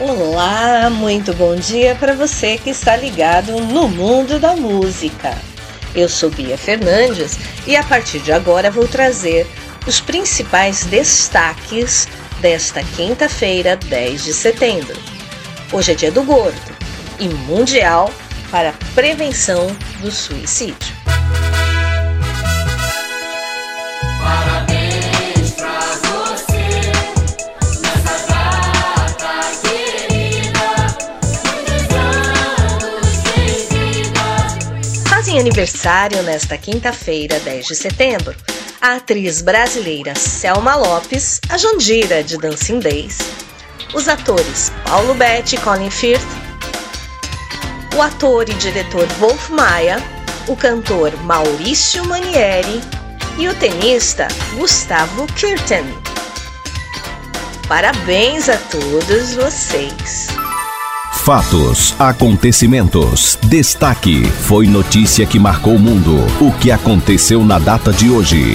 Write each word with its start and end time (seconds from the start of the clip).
Olá, 0.00 0.88
muito 0.90 1.34
bom 1.34 1.56
dia 1.56 1.96
para 1.96 2.14
você 2.14 2.56
que 2.56 2.70
está 2.70 2.94
ligado 2.94 3.60
no 3.60 3.88
mundo 3.88 4.38
da 4.38 4.54
música. 4.54 5.36
Eu 5.92 6.08
sou 6.08 6.30
Bia 6.30 6.56
Fernandes 6.56 7.36
e 7.66 7.74
a 7.74 7.82
partir 7.82 8.20
de 8.20 8.30
agora 8.30 8.70
vou 8.70 8.86
trazer 8.86 9.44
os 9.88 10.00
principais 10.00 10.84
destaques 10.84 12.06
desta 12.40 12.80
quinta-feira, 12.94 13.76
10 13.76 14.22
de 14.22 14.32
setembro. 14.34 14.96
Hoje 15.72 15.90
é 15.90 15.94
dia 15.96 16.12
do 16.12 16.22
gordo 16.22 16.76
e 17.18 17.28
mundial 17.28 18.08
para 18.52 18.74
prevenção 18.94 19.66
do 20.00 20.12
suicídio. 20.12 20.97
Aniversário 35.38 36.22
nesta 36.24 36.58
quinta-feira, 36.58 37.38
10 37.40 37.66
de 37.66 37.76
setembro, 37.76 38.34
a 38.80 38.96
atriz 38.96 39.40
brasileira 39.40 40.14
Selma 40.14 40.74
Lopes, 40.74 41.40
a 41.48 41.56
Jandira 41.56 42.24
de 42.24 42.36
Dancing 42.38 42.80
Days, 42.80 43.18
os 43.94 44.08
atores 44.08 44.72
Paulo 44.84 45.14
Betti 45.14 45.54
e 45.54 45.58
Colin 45.60 45.90
Firth, 45.90 46.26
o 47.96 48.02
ator 48.02 48.48
e 48.48 48.54
diretor 48.54 49.06
Wolf 49.20 49.50
Maia, 49.50 50.02
o 50.48 50.56
cantor 50.56 51.12
Maurício 51.22 52.04
Manieri 52.06 52.80
e 53.38 53.48
o 53.48 53.54
tenista 53.54 54.26
Gustavo 54.56 55.26
Kirten. 55.34 55.84
Parabéns 57.68 58.48
a 58.48 58.56
todos 58.56 59.34
vocês! 59.34 60.47
Fatos, 61.28 61.92
acontecimentos, 61.98 63.38
destaque. 63.42 64.24
Foi 64.24 64.66
notícia 64.66 65.26
que 65.26 65.38
marcou 65.38 65.74
o 65.74 65.78
mundo. 65.78 66.16
O 66.40 66.50
que 66.58 66.70
aconteceu 66.70 67.44
na 67.44 67.58
data 67.58 67.92
de 67.92 68.08
hoje? 68.08 68.54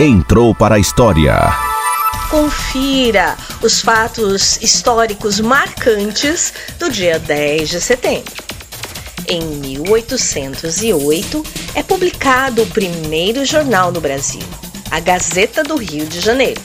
Entrou 0.00 0.54
para 0.54 0.76
a 0.76 0.78
história. 0.78 1.38
Confira 2.30 3.36
os 3.60 3.82
fatos 3.82 4.56
históricos 4.62 5.38
marcantes 5.38 6.54
do 6.78 6.90
dia 6.90 7.18
10 7.18 7.68
de 7.68 7.80
setembro. 7.82 8.32
Em 9.28 9.42
1808 9.42 11.44
é 11.74 11.82
publicado 11.82 12.62
o 12.62 12.66
primeiro 12.68 13.44
jornal 13.44 13.92
no 13.92 14.00
Brasil, 14.00 14.40
a 14.90 14.98
Gazeta 14.98 15.62
do 15.62 15.76
Rio 15.76 16.06
de 16.06 16.22
Janeiro. 16.22 16.62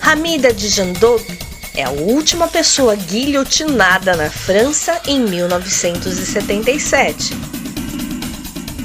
Hamida 0.00 0.50
de 0.50 0.68
Jandok 0.68 1.43
é 1.74 1.82
a 1.82 1.90
última 1.90 2.48
pessoa 2.48 2.94
guilhotinada 2.94 4.16
na 4.16 4.30
França 4.30 4.98
em 5.06 5.20
1977. 5.20 7.34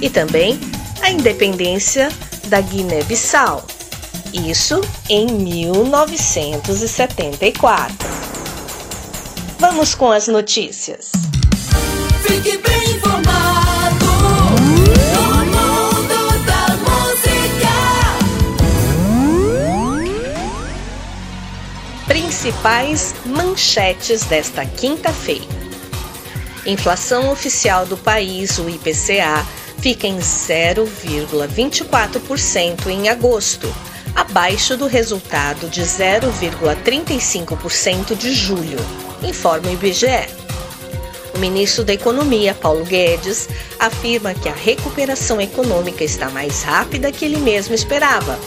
E 0.01 0.09
também 0.09 0.59
a 1.01 1.11
independência 1.11 2.09
da 2.47 2.59
Guiné-Bissau, 2.61 3.65
isso 4.33 4.81
em 5.09 5.27
1974. 5.27 8.09
Vamos 9.59 9.93
com 9.93 10.09
as 10.11 10.27
notícias. 10.27 11.11
Fique 12.23 12.57
bem 12.57 12.88
principais 22.49 23.13
manchetes 23.25 24.25
desta 24.25 24.65
quinta-feira. 24.65 25.45
Inflação 26.65 27.31
oficial 27.31 27.85
do 27.85 27.95
país, 27.95 28.57
o 28.57 28.67
IPCA, 28.67 29.45
fica 29.77 30.07
em 30.07 30.17
0,24% 30.17 32.87
em 32.87 33.07
agosto, 33.07 33.71
abaixo 34.15 34.75
do 34.75 34.87
resultado 34.87 35.69
de 35.69 35.81
0,35% 35.81 38.17
de 38.17 38.33
julho, 38.33 38.79
informa 39.21 39.69
o 39.69 39.73
IBGE. 39.73 40.27
O 41.35 41.39
ministro 41.39 41.83
da 41.83 41.93
Economia, 41.93 42.55
Paulo 42.55 42.83
Guedes, 42.83 43.47
afirma 43.77 44.33
que 44.33 44.49
a 44.49 44.53
recuperação 44.53 45.39
econômica 45.39 46.03
está 46.03 46.31
mais 46.31 46.63
rápida 46.63 47.11
que 47.11 47.25
ele 47.25 47.37
mesmo 47.37 47.75
esperava 47.75 48.39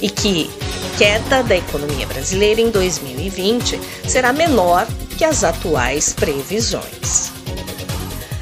e 0.00 0.08
que 0.08 0.48
queda 0.96 1.42
da 1.42 1.56
economia 1.56 2.06
brasileira 2.06 2.60
em 2.60 2.70
2020 2.70 3.80
será 4.06 4.32
menor 4.32 4.86
que 5.16 5.24
as 5.24 5.44
atuais 5.44 6.12
previsões. 6.12 7.32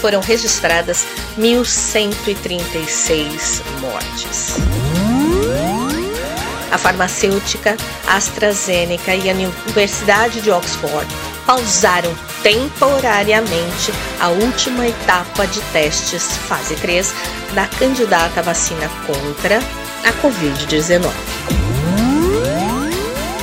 foram 0.00 0.20
registradas 0.20 1.06
1.136 1.38 3.62
mortes. 3.80 4.56
A 6.70 6.78
farmacêutica 6.78 7.76
AstraZeneca 8.06 9.14
e 9.14 9.28
a 9.28 9.34
Universidade 9.34 10.40
de 10.40 10.50
Oxford 10.50 11.06
pausaram 11.44 12.10
temporariamente 12.42 13.92
a 14.20 14.28
última 14.28 14.86
etapa 14.86 15.46
de 15.46 15.60
testes 15.72 16.36
fase 16.48 16.74
3 16.76 17.12
da 17.54 17.66
candidata 17.66 18.42
vacina 18.42 18.88
contra 19.06 19.58
a 20.04 20.12
Covid-19. 20.22 21.10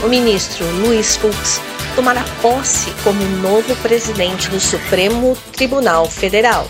O 0.04 0.08
ministro 0.08 0.66
Luiz 0.66 1.18
Fux 1.18 1.60
tomará 1.96 2.24
posse 2.42 2.92
como 3.04 3.22
novo 3.42 3.76
presidente 3.78 4.50
do 4.50 4.60
Supremo 4.60 5.36
Tribunal 5.52 6.10
Federal. 6.10 6.70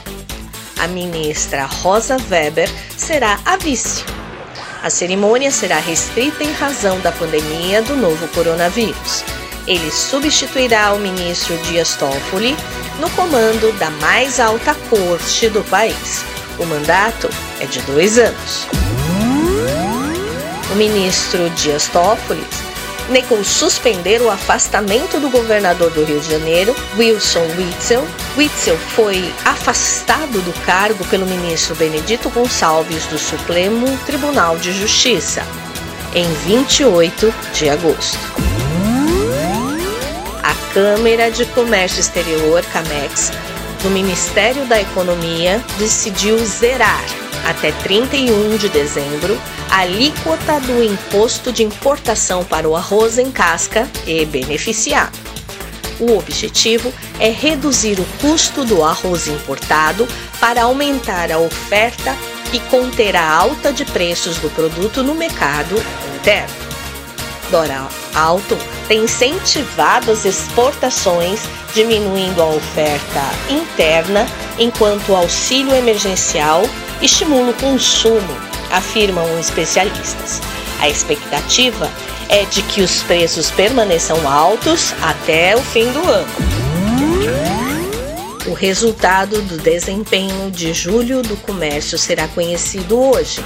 A 0.80 0.88
ministra 0.88 1.66
Rosa 1.66 2.18
Weber 2.30 2.70
será 2.96 3.40
a 3.46 3.58
vice. 3.58 4.04
A 4.84 4.90
cerimônia 4.92 5.50
será 5.50 5.80
restrita 5.80 6.44
em 6.44 6.52
razão 6.52 7.00
da 7.00 7.12
pandemia 7.12 7.82
do 7.82 7.96
novo 7.96 8.28
coronavírus. 8.28 9.24
Ele 9.66 9.92
substituirá 9.92 10.94
o 10.94 11.00
ministro 11.00 11.58
Dias 11.64 11.96
Toffoli 11.96 12.56
no 13.00 13.10
comando 13.12 13.78
da 13.80 13.90
mais 13.90 14.40
alta 14.40 14.76
corte 14.90 15.50
do 15.50 15.64
país. 15.64 16.24
O 16.60 16.66
mandato 16.66 17.28
é 17.60 17.66
de 17.66 17.82
dois 17.82 18.20
anos. 18.20 18.68
O 20.72 20.76
ministro 20.76 21.50
Dias 21.52 21.88
Toffoli 21.88 22.46
negou 23.10 23.44
suspender 23.44 24.22
o 24.22 24.30
afastamento 24.30 25.20
do 25.20 25.30
governador 25.30 25.90
do 25.92 26.04
Rio 26.04 26.20
de 26.20 26.32
Janeiro, 26.32 26.76
Wilson 26.98 27.46
Witzel. 27.58 28.08
Witzel 28.38 28.78
foi 28.96 29.34
afastado 29.46 30.42
do 30.42 30.54
cargo 30.66 31.06
pelo 31.06 31.26
ministro 31.26 31.76
Benedito 31.76 32.30
Gonçalves 32.30 33.06
do 33.08 33.18
Supremo 33.18 33.86
Tribunal 34.06 34.58
de 34.58 34.72
Justiça 34.72 35.44
em 36.14 36.28
28 36.46 37.34
de 37.54 37.70
agosto. 37.70 38.20
A 40.44 40.74
Câmara 40.74 41.30
de 41.30 41.46
Comércio 41.48 42.00
Exterior, 42.00 42.64
CAMEX, 42.72 43.32
do 43.84 43.90
Ministério 43.90 44.66
da 44.66 44.80
Economia 44.82 45.64
decidiu 45.78 46.38
zerar 46.40 47.04
até 47.48 47.72
31 47.72 48.58
de 48.58 48.68
dezembro 48.68 49.40
a 49.72 49.80
alíquota 49.80 50.60
do 50.60 50.84
imposto 50.84 51.50
de 51.50 51.64
importação 51.64 52.44
para 52.44 52.68
o 52.68 52.76
arroz 52.76 53.18
em 53.18 53.32
casca 53.32 53.88
e 54.06 54.26
beneficiado. 54.26 55.18
O 55.98 56.18
objetivo 56.18 56.94
é 57.20 57.30
reduzir 57.30 58.00
o 58.00 58.06
custo 58.20 58.66
do 58.66 58.84
arroz 58.84 59.28
importado 59.28 60.06
para 60.42 60.64
aumentar 60.64 61.32
a 61.32 61.40
oferta 61.40 62.14
e 62.52 62.60
conter 62.60 63.16
a 63.16 63.32
alta 63.32 63.72
de 63.72 63.86
preços 63.86 64.38
do 64.38 64.50
produto 64.50 65.02
no 65.02 65.16
mercado 65.16 65.76
interno. 66.16 66.68
Dora 67.50 67.88
Alto 68.14 68.58
tem 68.90 69.06
incentivado 69.06 70.12
as 70.12 70.26
exportações, 70.26 71.40
diminuindo 71.74 72.42
a 72.42 72.48
oferta 72.48 73.22
interna, 73.50 74.28
enquanto 74.60 75.10
o 75.10 75.16
auxílio 75.16 75.74
emergencial 75.74 76.64
estimula 77.02 77.52
o 77.52 77.54
consumo, 77.54 78.38
afirmam 78.72 79.40
especialistas. 79.40 80.42
A 80.80 80.90
expectativa 80.90 81.90
é 82.30 82.44
de 82.46 82.62
que 82.64 82.82
os 82.82 83.02
preços 83.04 83.50
permaneçam 83.52 84.30
altos 84.30 84.94
até 85.02 85.56
o 85.56 85.62
fim 85.62 85.92
do 85.92 86.08
ano. 86.08 86.28
O 88.48 88.54
resultado 88.54 89.42
do 89.42 89.58
desempenho 89.58 90.50
de 90.52 90.74
julho 90.74 91.22
do 91.22 91.36
comércio 91.38 91.98
será 91.98 92.28
conhecido 92.30 92.98
hoje. 92.98 93.44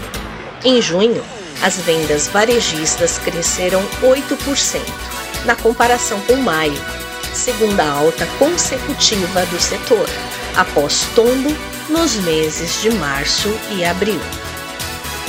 Em 0.64 0.82
junho, 0.82 1.24
as 1.62 1.78
vendas 1.78 2.28
varejistas 2.28 3.18
cresceram 3.18 3.82
8%, 4.02 4.82
na 5.46 5.56
comparação 5.56 6.20
com 6.22 6.36
maio, 6.36 6.80
segunda 7.34 7.84
alta 7.84 8.28
consecutiva 8.38 9.46
do 9.48 9.60
setor, 9.60 10.08
após 10.56 11.06
tombo 11.16 11.56
nos 11.90 12.16
meses 12.18 12.82
de 12.82 12.90
março 12.92 13.50
e 13.72 13.84
abril. 13.84 14.20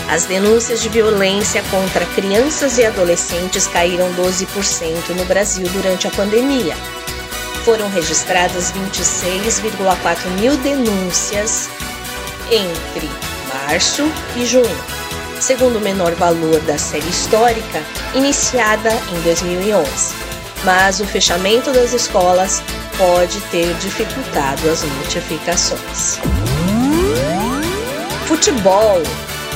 As 0.09 0.25
denúncias 0.25 0.83
de 0.83 0.89
violência 0.89 1.63
contra 1.71 2.05
crianças 2.07 2.77
e 2.77 2.85
adolescentes 2.85 3.67
caíram 3.67 4.13
12% 4.15 5.11
no 5.17 5.25
Brasil 5.25 5.67
durante 5.73 6.07
a 6.07 6.11
pandemia. 6.11 6.75
Foram 7.65 7.89
registradas 7.89 8.73
26,4 8.73 10.29
mil 10.41 10.57
denúncias 10.59 11.69
entre 12.51 13.09
março 13.67 14.11
e 14.37 14.45
junho, 14.45 14.85
segundo 15.41 15.77
o 15.77 15.81
menor 15.81 16.13
valor 16.15 16.61
da 16.61 16.77
série 16.77 17.09
histórica 17.09 17.83
iniciada 18.15 18.91
em 19.11 19.21
2011. 19.23 19.89
Mas 20.65 21.01
o 21.01 21.07
fechamento 21.07 21.73
das 21.73 21.93
escolas 21.93 22.63
pode 22.97 23.41
ter 23.51 23.75
dificultado 23.75 24.71
as 24.71 24.83
notificações. 24.83 26.19
Futebol. 28.27 29.03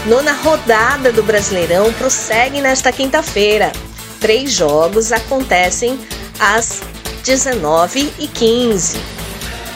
Nona 0.07 0.33
rodada 0.33 1.11
do 1.11 1.23
Brasileirão 1.23 1.93
prossegue 1.95 2.61
nesta 2.61 2.93
quinta-feira. 2.93 3.73
Três 4.21 4.53
jogos 4.53 5.13
acontecem 5.13 5.99
às 6.39 6.81
19h15. 7.25 8.97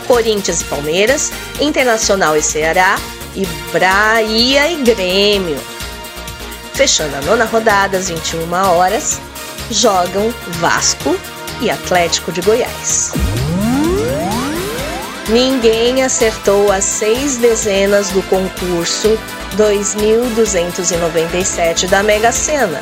Corinthians 0.07 0.61
e 0.61 0.65
Palmeiras, 0.65 1.33
Internacional 1.61 2.37
e 2.37 2.43
Ceará 2.43 2.99
e 3.35 3.47
Bahia 3.73 4.71
e 4.71 4.83
Grêmio. 4.83 5.59
Fechando 6.75 7.17
a 7.17 7.21
nona 7.23 7.45
rodada 7.45 7.99
às 7.99 8.09
21 8.09 8.53
horas, 8.53 9.21
jogam 9.71 10.33
Vasco 10.61 11.17
e 11.61 11.71
Atlético 11.71 12.33
de 12.33 12.41
Goiás. 12.41 13.13
Ninguém 15.31 16.03
acertou 16.03 16.71
as 16.73 16.85
seis 16.85 17.37
dezenas 17.37 18.11
do 18.11 18.21
concurso 18.25 19.17
2.297 19.57 21.87
da 21.87 22.03
Mega 22.03 22.33
Sena. 22.33 22.81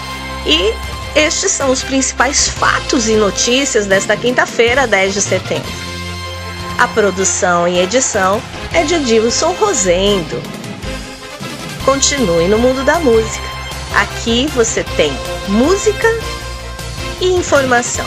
e 0.47 0.75
estes 1.16 1.50
são 1.50 1.70
os 1.70 1.82
principais 1.82 2.46
fatos 2.46 3.08
e 3.08 3.14
notícias 3.14 3.86
desta 3.86 4.14
quinta-feira, 4.16 4.86
10 4.86 5.14
de 5.14 5.22
setembro. 5.22 5.72
A 6.79 6.86
produção 6.88 7.67
e 7.67 7.79
edição 7.79 8.41
é 8.74 8.84
de 8.84 8.98
Dilson 9.02 9.52
Rosendo. 9.52 10.43
Continue 11.86 12.48
no 12.48 12.58
mundo 12.58 12.84
da 12.84 12.98
música. 12.98 13.46
Aqui 13.94 14.46
você 14.48 14.84
tem 14.96 15.10
música 15.48 16.06
e 17.19 17.29
informação. 17.29 18.06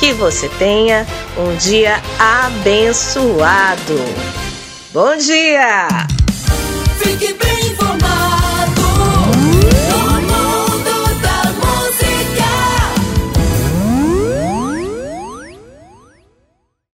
Que 0.00 0.12
você 0.12 0.48
tenha 0.58 1.06
um 1.36 1.54
dia 1.56 2.02
abençoado. 2.18 3.94
Bom 4.92 5.16
dia! 5.16 5.86